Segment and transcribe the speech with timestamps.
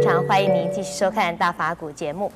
[0.00, 2.32] 常欢迎您继续收看《大法古》节目。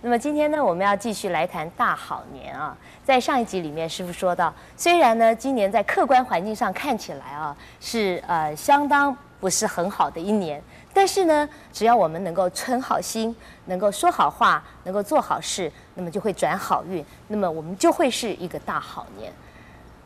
[0.00, 2.76] 那么今天呢，我们要继续来谈大好年啊。
[3.04, 10.62] 在上一集里面，师傅说到，虽然呢，今年在客观环境上看起来啊，是呃相当不是很好的一年，
[10.94, 19.32] 但是呢，只要我们能够存好心，能够说好话，能够做好事，那么就会转好运，那么我们就会是一个大好年。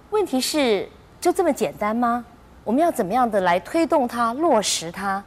[0.08, 0.88] 问题是，
[1.20, 2.24] 就这么简单吗？
[2.64, 5.22] 我们要怎么样的来推动它、落实它？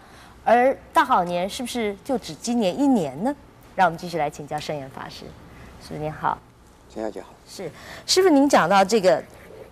[0.48, 3.36] 而大好年是不是就只今年一年呢？
[3.76, 5.26] 让我们继续来请教圣严法师。
[5.86, 6.38] 师傅您好，
[6.90, 7.28] 陈小姐好。
[7.46, 7.70] 是
[8.06, 9.22] 师傅，您讲到这个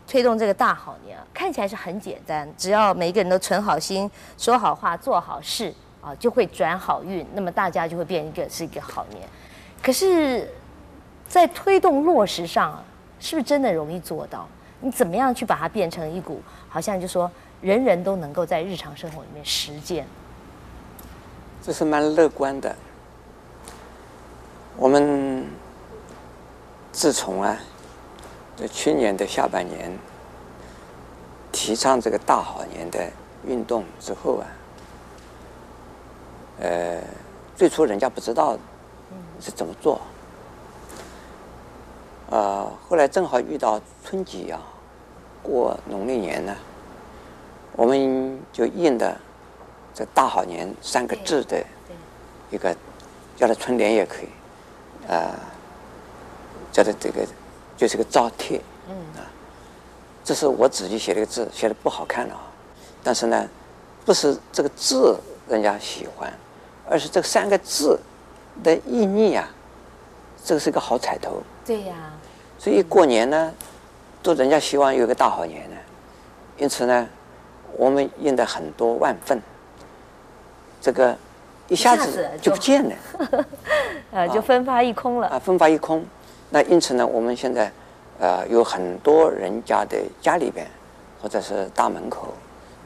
[0.05, 9.25] 推动这个大好年啊，看起来是很简单，只要每一个人都存好心、说好话、做好事啊，就会转好运，那么大家就会变一个是一个好年。
[9.81, 10.53] 可是，
[11.25, 12.83] 在推动落实上啊，
[13.21, 14.45] 是不是真的容易做到？
[14.81, 17.31] 你怎么样去把它变成一股，好像就说。
[17.61, 20.05] 人人都能够在日常生活里面实践，
[21.65, 22.75] 这是蛮乐观的。
[24.77, 25.43] 我们
[26.91, 27.57] 自从啊，
[28.55, 29.91] 在去年的下半年
[31.51, 33.09] 提倡这个大好年的
[33.47, 34.45] 运动之后啊，
[36.59, 37.01] 呃，
[37.55, 38.55] 最初人家不知道
[39.39, 39.99] 是怎么做，
[42.29, 44.61] 呃，后来正好遇到春节啊，
[45.41, 46.55] 过农历年呢。
[47.77, 49.17] 我们就印的
[49.95, 51.65] 这“大好年”三个字的
[52.51, 52.75] 一个，
[53.37, 54.27] 叫它春联也可以，
[55.07, 55.33] 呃，
[56.69, 57.25] 叫它这个
[57.77, 59.23] 就是个招贴，嗯啊，
[60.21, 62.51] 这是我自己写的一个字，写的不好看了啊，
[63.01, 63.47] 但是呢，
[64.03, 65.17] 不是这个字
[65.47, 66.31] 人家喜欢，
[66.89, 67.97] 而是这三个字
[68.61, 69.47] 的意义啊，
[70.43, 71.41] 这个是个好彩头。
[71.65, 71.95] 对呀。
[72.59, 73.53] 所以过年呢，
[74.21, 75.77] 都人家希望有个大好年呢，
[76.57, 77.07] 因此呢。
[77.77, 79.37] 我们印的很多万份，
[80.81, 81.15] 这个
[81.67, 82.95] 一下子就不见了，
[84.11, 85.27] 呃， 就分发一空了。
[85.27, 86.05] 啊，分发一空。
[86.49, 87.71] 那因此呢，我们现在
[88.19, 90.67] 呃有很多人家的家里边，
[91.21, 92.33] 或者是大门口，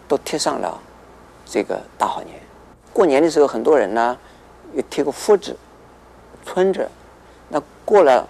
[0.07, 0.79] 都贴上了
[1.45, 2.39] 这个大好年。
[2.93, 4.17] 过年的时候，很多人呢
[4.73, 5.55] 又贴个福字、
[6.45, 6.87] 春字。
[7.49, 8.27] 那过了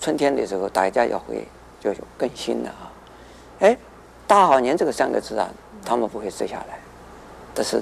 [0.00, 1.46] 春天的时候，大家要会
[1.80, 2.92] 就有更新了啊。
[3.60, 3.76] 哎，
[4.26, 5.48] 大好年这个三个字啊。
[5.82, 6.78] 他们不会撕下来，
[7.54, 7.80] 但是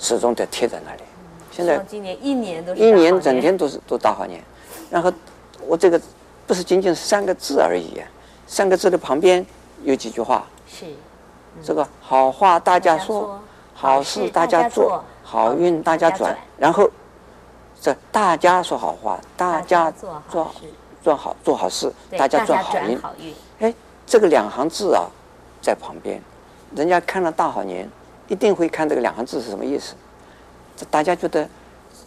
[0.00, 1.02] 始终得贴在那里。
[1.52, 4.42] 现在今年一年都是一年整天都是都大好年，
[4.90, 5.12] 然后
[5.66, 6.00] 我这个
[6.46, 8.00] 不是仅仅是三个字而已，
[8.46, 9.44] 三个字的旁边
[9.82, 10.46] 有几句话。
[10.66, 10.86] 是，
[11.62, 13.38] 这个好话大家说，
[13.74, 16.36] 好事大家做，好运大家转。
[16.56, 16.88] 然后
[17.80, 20.52] 这大家说好话，大家做做
[21.02, 22.78] 做好做好事，大家转好
[23.18, 23.34] 运。
[23.58, 23.74] 哎，
[24.06, 25.04] 这个两行字啊，
[25.60, 26.22] 在旁边。
[26.76, 27.90] 人家看了大好年，
[28.30, 29.94] 一定会看这个两行字是什么意思。
[30.76, 31.46] 这大家觉得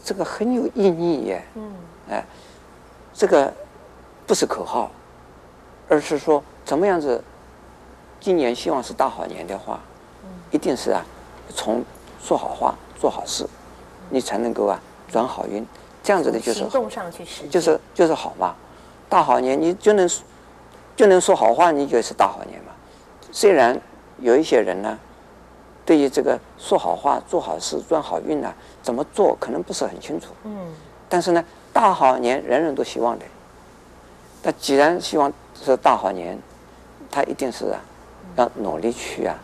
[0.03, 1.44] 这个很有意义耶。
[1.53, 1.72] 嗯。
[2.09, 2.25] 哎，
[3.13, 3.53] 这个
[4.25, 4.89] 不是口号，
[5.88, 7.23] 而是说怎么样子。
[8.19, 9.79] 今年希望是大好年的话，
[10.50, 11.06] 一定是啊，
[11.53, 11.83] 从
[12.19, 13.45] 说好话、做好事，
[14.09, 14.79] 你才能够啊
[15.12, 15.63] 转好运。
[16.01, 18.56] 这样子的就是行动上去实就是就是好嘛。
[19.09, 20.09] 大好年，你就能
[20.95, 22.72] 就能说好话，你就是大好年嘛。
[23.31, 23.79] 虽然。
[24.19, 24.97] 有一些人呢，
[25.85, 30.33] 对于这个说好话、做好事、赚好运呢，怎么做可能不是很清楚。
[30.44, 30.73] 嗯。
[31.09, 33.25] 但是呢，大好年人人都希望的。
[34.41, 36.38] 那既然希望是大好年，
[37.11, 37.79] 他一定是啊，
[38.35, 39.35] 要努力去啊，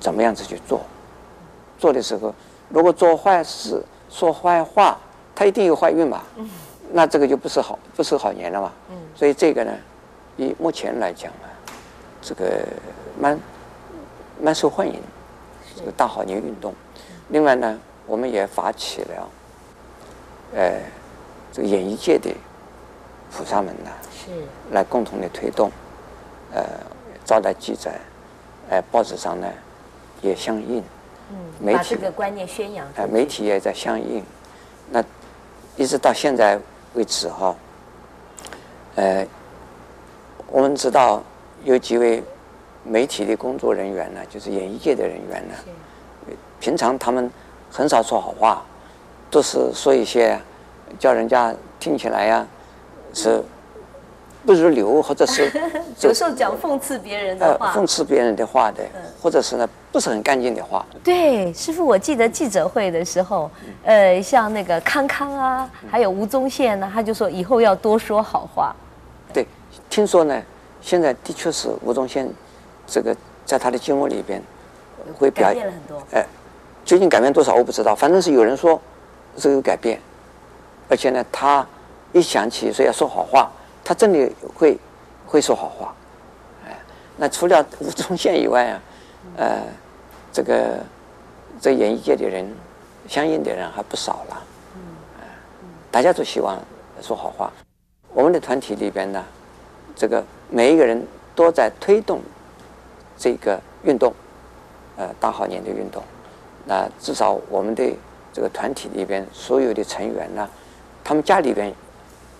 [0.00, 0.80] 怎么样子去做？
[1.78, 2.34] 做的时候，
[2.68, 4.98] 如果做坏事、说坏话，
[5.34, 6.22] 他一定有坏运嘛。
[6.36, 6.48] 嗯。
[6.92, 8.72] 那这个就不是好，不是好年了嘛。
[8.90, 8.96] 嗯。
[9.14, 9.72] 所以这个呢，
[10.36, 11.46] 以目前来讲啊，
[12.22, 12.44] 这个。
[13.20, 13.36] 蛮
[14.40, 14.94] 蛮受欢迎，
[15.76, 16.74] 这个大好年运动。
[17.28, 19.28] 另外呢，我们也发起了，
[20.54, 20.80] 呃，
[21.52, 22.30] 这个演艺界的
[23.30, 24.30] 菩萨们呢，是
[24.70, 25.70] 来共同的推动，
[26.54, 26.64] 呃，
[27.24, 27.90] 招来记者，
[28.70, 29.46] 呃，报纸上呢
[30.22, 30.82] 也相应，
[31.30, 34.24] 嗯，媒体把这个观念宣扬，呃，媒体也在相应。
[34.90, 35.04] 那
[35.76, 36.58] 一直到现在
[36.94, 37.54] 为止哈，
[38.96, 39.26] 呃，
[40.46, 41.22] 我们知道
[41.64, 42.22] 有几位。
[42.84, 45.54] 媒体的工作人员呢，就是演艺界的人员呢，
[46.60, 47.30] 平常他们
[47.70, 48.62] 很少说好话，
[49.30, 50.40] 都是说一些
[50.98, 52.46] 叫人家听起来呀
[53.12, 53.42] 是
[54.46, 55.50] 不如流，或者是
[56.00, 58.82] 有时候讲讽刺别人的话，讽刺别人的话的，
[59.20, 60.86] 或者是呢不是很干净的话。
[61.04, 63.50] 对，师傅，我记得记者会的时候，
[63.84, 68.74] 呃，像那个康康啊，还有吴宗宪呢，他就说以后要多说好话。
[69.32, 69.46] 对，
[69.90, 70.42] 听说呢，
[70.80, 72.26] 现在的确是吴宗宪。
[72.88, 73.14] 这个
[73.44, 74.42] 在他的节目里边
[75.18, 75.70] 会表演，
[76.12, 76.24] 哎，
[76.84, 78.80] 究竟改变多少我不知道，反正是有人说
[79.36, 80.00] 这个有改变，
[80.88, 81.64] 而且呢，他
[82.12, 83.50] 一想起说要说好话，
[83.84, 84.78] 他真的会
[85.26, 85.94] 会说好话。
[86.66, 86.74] 哎，
[87.18, 88.80] 那除了吴宗宪以外啊，
[89.36, 89.62] 呃，
[90.32, 90.78] 这个
[91.60, 92.50] 这演艺界的人，
[93.06, 94.42] 相应的人还不少了。
[94.74, 94.80] 嗯，
[95.90, 96.58] 大家都希望
[97.02, 97.52] 说好话。
[98.14, 99.22] 我们的团体里边呢，
[99.94, 102.20] 这个每一个人都在推动
[103.18, 104.12] 这个运动，
[104.96, 106.02] 呃，大好年的运动。
[106.64, 107.92] 那至少我们的
[108.32, 110.48] 这个团体里边所有的成员呢，
[111.02, 111.74] 他们家里边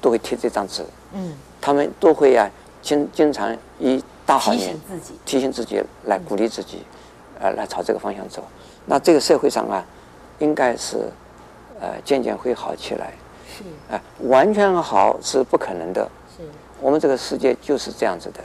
[0.01, 0.85] 都会贴这张纸。
[1.13, 1.35] 嗯。
[1.61, 2.49] 他们都会啊，
[2.81, 6.85] 经经常以大好年提醒自己，提醒自己来鼓励自己，
[7.41, 8.45] 呃，来朝这个方向走。
[8.87, 9.85] 那这个社会上啊，
[10.39, 10.99] 应该是
[11.81, 13.13] 呃渐渐会好起来。
[13.49, 13.65] 是。
[13.91, 16.09] 呃，完全好是不可能的。
[16.37, 16.45] 是。
[16.81, 18.41] 我们这个世界就是这样子的。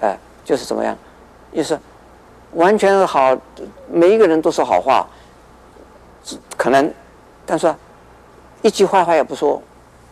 [0.00, 0.94] 哎、呃，就是怎么样？
[1.56, 1.78] 就是
[2.52, 3.34] 完全好，
[3.90, 5.06] 每一个人都说好话，
[6.54, 6.92] 可能，
[7.46, 7.74] 但是
[8.60, 9.60] 一句坏话也不说，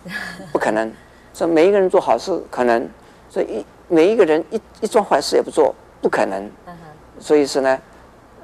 [0.50, 0.90] 不可能。
[1.34, 2.82] 说每一个人做好事，可能；
[3.28, 6.50] 所以一每一个人一一桩坏事也不做，不可能。
[7.20, 7.78] 所以是呢，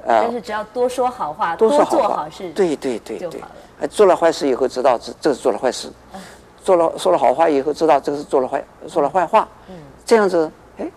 [0.05, 3.41] 呃，但是只要多说好话，多做好事，对对对对。
[3.87, 5.91] 做了坏事以后知道这这是做了坏事，
[6.63, 9.47] 做了说了好话以后知道这个是做了坏说了坏话。
[9.69, 9.75] 嗯，
[10.05, 10.87] 这样子，哎，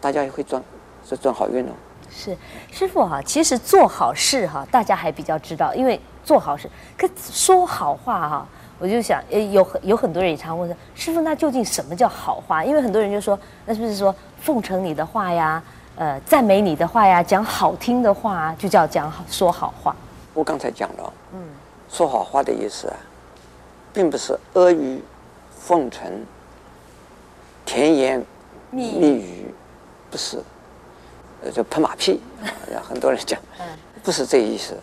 [0.00, 0.62] 大家也会赚，
[1.08, 1.72] 是赚好运哦。
[2.10, 2.36] 是
[2.70, 8.46] 师傅哈，其实做好事哈，大家还比较知道，因为做好事，可说好话哈。
[8.78, 12.62] 我就想，呃，有很有很多人也常问说，师傅，那究竟什么叫好话？
[12.62, 15.62] 因为很多人就说，那是不是说奉承你的话呀，
[15.96, 19.96] 呃，赞美你的话呀，讲好听的话啊，就叫讲好说好话？
[20.34, 21.40] 我刚才讲了，嗯，
[21.88, 22.96] 说好话的意思啊，
[23.94, 25.00] 并不是阿谀
[25.58, 26.22] 奉承、
[27.64, 28.22] 甜言
[28.70, 29.54] 蜜语，
[30.10, 30.44] 不是，呃，
[31.52, 33.40] 就拍马屁，啊很多人讲，
[34.02, 34.74] 不是这意思。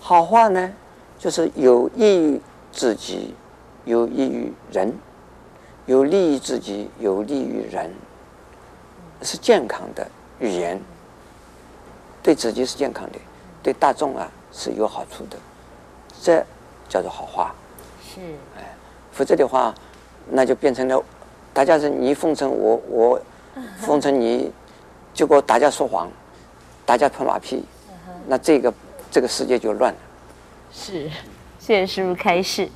[0.00, 0.72] 好话呢，
[1.18, 2.40] 就是有益于。
[2.74, 3.34] 自己
[3.84, 4.90] 有益于人，
[5.84, 7.92] 有利于自己，有利于人，
[9.20, 10.08] 是健康的
[10.38, 10.80] 语言。
[12.22, 13.18] 对自己是健康的，
[13.62, 15.36] 对大众啊是有好处的，
[16.22, 16.42] 这
[16.88, 17.54] 叫做好话。
[18.02, 18.22] 是，
[18.56, 18.74] 哎，
[19.12, 19.74] 否则的话，
[20.30, 21.04] 那就变成了
[21.52, 23.20] 大家是你奉承我，我
[23.82, 24.50] 奉承你，
[25.14, 26.10] 结果大家说谎，
[26.84, 27.64] 大家拍马屁，
[28.26, 28.72] 那这个
[29.10, 29.98] 这个世界就乱了。
[30.72, 31.10] 是。
[31.58, 32.68] 谢谢师父开示。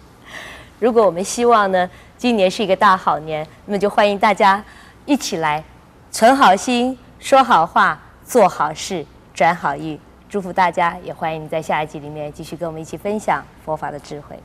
[0.78, 4.62] 如果我们希望呢，今年是一个大好年，那么就欢迎大家
[5.04, 5.64] 一起来
[6.12, 9.04] 存好心、说好话、做好事、
[9.34, 9.98] 转好运。
[10.28, 14.38] 祝福大家，也欢迎你在下一集里面继续跟我们一起分享佛法的智慧。